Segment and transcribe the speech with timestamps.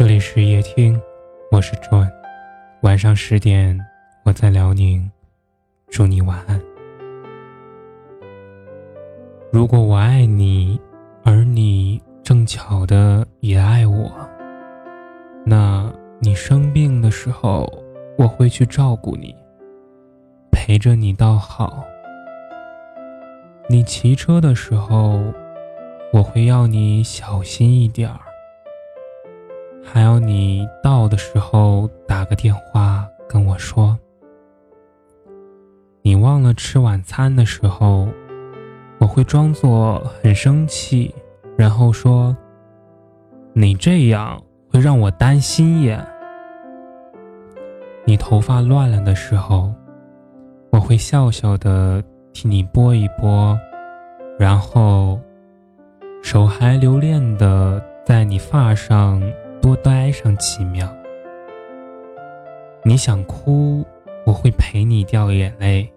[0.00, 0.98] 这里是夜听，
[1.52, 2.10] 我是 John。
[2.80, 3.78] 晚上十点，
[4.24, 5.10] 我在辽宁，
[5.90, 6.58] 祝你晚安。
[9.52, 10.80] 如果我爱你，
[11.22, 14.10] 而你正巧的也爱我，
[15.44, 17.70] 那你生病的时候，
[18.16, 19.36] 我会去照顾你，
[20.50, 21.84] 陪着你到好。
[23.68, 25.22] 你骑车的时候，
[26.10, 28.18] 我会要你小心一点儿。
[29.92, 33.98] 还要你到的时候打个电话跟我说。
[36.00, 38.08] 你忘了吃晚餐的时候，
[39.00, 41.12] 我会装作很生气，
[41.56, 42.36] 然后说
[43.52, 44.40] ：“你这样
[44.70, 46.00] 会让我担心耶。”
[48.06, 49.74] 你头发乱了的时候，
[50.70, 52.00] 我会笑笑的
[52.32, 53.58] 替你拨一拨，
[54.38, 55.18] 然后
[56.22, 59.20] 手还留恋的在你发上。
[59.60, 60.88] 多待上几秒。
[62.82, 63.84] 你想哭，
[64.24, 65.92] 我会陪你掉眼泪。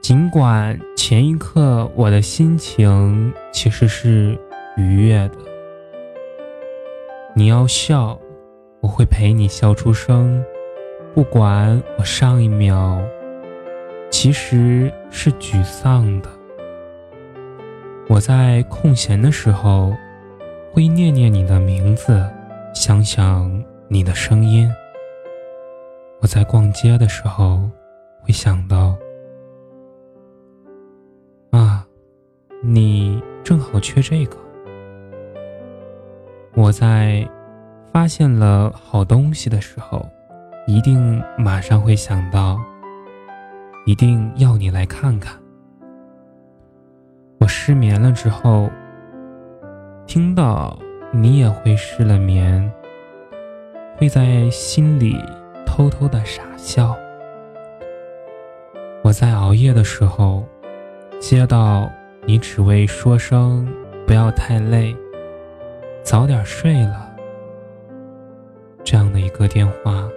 [0.00, 4.38] 尽管前一刻我的心情其实是
[4.76, 5.36] 愉悦的。
[7.34, 8.18] 你要笑，
[8.80, 10.42] 我会陪你笑出声。
[11.14, 13.02] 不管我上一秒
[14.10, 16.28] 其实是沮丧的。
[18.08, 19.94] 我在空闲的时候。
[20.72, 22.24] 会念念你的名字，
[22.72, 24.70] 想想你的声音。
[26.20, 27.68] 我在逛街的时候，
[28.20, 28.96] 会想到，
[31.50, 31.84] 啊，
[32.62, 34.36] 你正好缺这个。
[36.54, 37.28] 我在
[37.92, 40.08] 发现了好东西的时候，
[40.68, 42.56] 一定马上会想到，
[43.86, 45.36] 一定要你来看看。
[47.40, 48.70] 我失眠了之后。
[50.10, 50.76] 听到
[51.12, 52.68] 你也会失了眠，
[53.96, 55.16] 会在心里
[55.64, 56.96] 偷偷的傻笑。
[59.04, 60.44] 我在熬夜的时候，
[61.20, 61.88] 接到
[62.26, 63.72] 你只为说声
[64.04, 64.96] 不要太累，
[66.02, 67.08] 早点睡了
[68.82, 70.10] 这样的一个电话，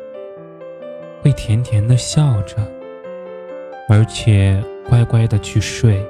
[1.21, 2.55] 会甜甜的笑着，
[3.87, 4.59] 而且
[4.89, 6.03] 乖乖的去睡。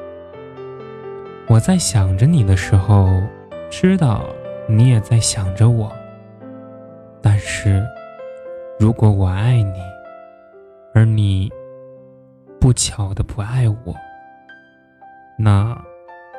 [1.50, 3.22] 我在想着你的时候。
[3.76, 4.24] 知道
[4.70, 5.92] 你也在想着我，
[7.24, 7.84] 但是，
[8.80, 9.80] 如果我爱你，
[10.94, 11.52] 而你
[12.62, 13.96] 不巧的不爱我，
[15.40, 15.76] 那，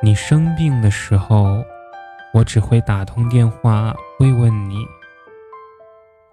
[0.01, 1.61] 你生病的时候，
[2.33, 4.77] 我只会打通电话慰问你，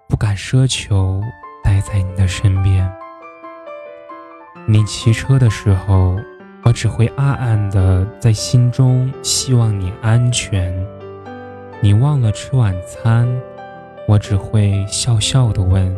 [0.07, 1.21] 不敢奢求
[1.61, 2.89] 待在你的身边。
[4.65, 6.17] 你骑车的时候。
[6.65, 10.73] 我只会暗暗的在心中希望你安全。
[11.83, 13.27] 你忘了吃晚餐，
[14.07, 15.93] 我只会笑笑的问：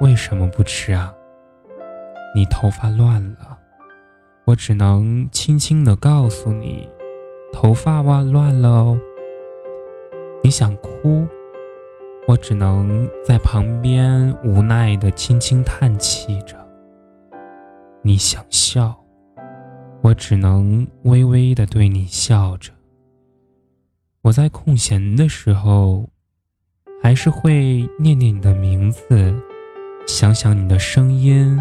[0.00, 1.12] 为什么不吃啊？
[2.36, 3.58] 你头发乱了，
[4.44, 6.88] 我只能轻轻的告诉你：
[7.52, 8.96] 头发哇乱了哦。
[10.40, 11.26] 你想哭，
[12.28, 16.54] 我只能在旁边无奈的轻轻叹气着。
[18.02, 18.96] 你想笑。
[20.00, 22.71] 我只能微微的对你笑着。
[24.22, 26.08] 我在空闲的时候，
[27.02, 29.34] 还是会念念你的名字，
[30.06, 31.60] 想想你的声音。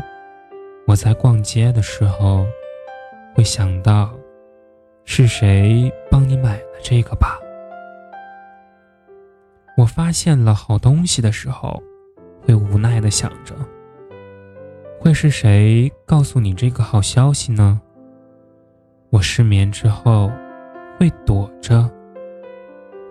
[0.86, 2.46] 我在逛街的时候，
[3.34, 4.14] 会想到
[5.06, 7.40] 是谁帮你买了这个吧。
[9.76, 11.82] 我发现了好东西的时候，
[12.44, 13.56] 会无奈的想着，
[15.00, 17.82] 会是谁告诉你这个好消息呢？
[19.10, 20.32] 我失眠之后，
[21.00, 21.90] 会躲着，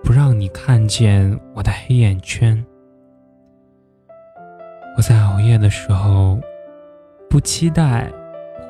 [0.03, 2.65] 不让你看见我的黑眼圈。
[4.97, 6.39] 我在熬夜的时候，
[7.29, 8.11] 不期待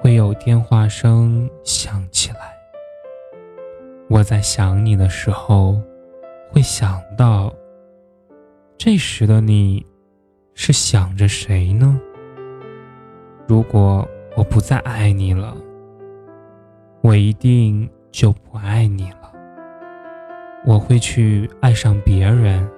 [0.00, 2.38] 会有电话声响起来。
[4.08, 5.80] 我在想你的时候，
[6.50, 7.52] 会想到，
[8.76, 9.86] 这时的你，
[10.54, 12.00] 是想着谁呢？
[13.46, 14.06] 如果
[14.36, 15.56] 我不再爱你了。
[17.02, 19.19] 我一定就不爱你了。
[20.64, 22.68] 我会去爱上别人。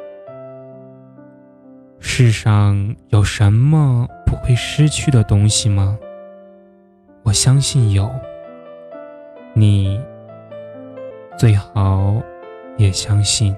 [1.98, 5.98] 世上有什么不会失去的东西吗？
[7.22, 8.10] 我相信有。
[9.54, 10.00] 你
[11.38, 12.22] 最好
[12.76, 13.54] 也相信。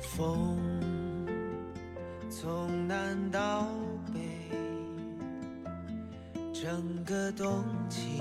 [0.00, 0.58] 风
[6.62, 8.20] 整个冬季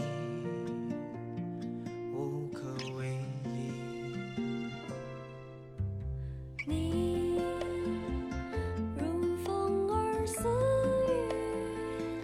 [2.13, 3.73] 无可为依。
[6.65, 7.41] 你
[8.97, 10.47] 如风儿似
[11.09, 12.23] 雨，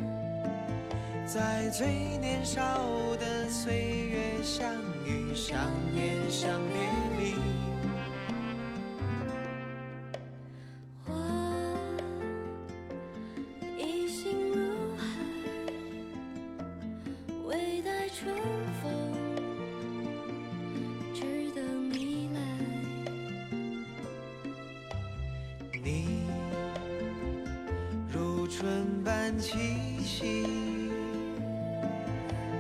[1.28, 1.86] 在最
[2.20, 2.62] 年少
[3.20, 4.74] 的岁月相
[5.06, 6.62] 遇，相恋，相
[25.86, 26.24] 你
[28.12, 30.44] 如春般气息，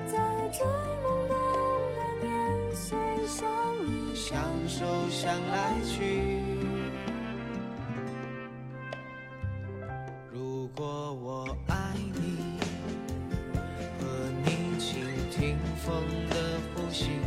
[0.05, 0.13] 在
[0.53, 1.35] 最懵懂
[2.21, 2.95] 的年岁
[3.25, 3.49] 相
[3.87, 6.39] 依，相守相来去。
[10.31, 12.59] 如果我爱你，
[13.99, 14.05] 和
[14.45, 15.95] 你倾听风
[16.29, 17.24] 的呼吸。